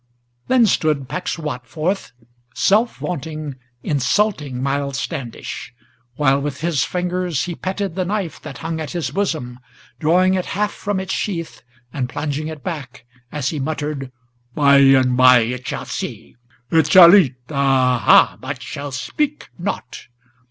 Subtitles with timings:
[0.47, 2.11] Then stood Pecksuot forth,
[2.55, 5.75] self vaunting, insulting Miles Standish:
[6.15, 9.59] While with his fingers he petted the knife that hung at his bosom,
[9.99, 11.61] Drawing it half from its sheath,
[11.93, 14.11] and plunging it back, as he muttered,
[14.55, 16.35] "By and by it shall see;
[16.71, 18.37] it shall eat; ah, ha!
[18.41, 20.07] but shall speak not!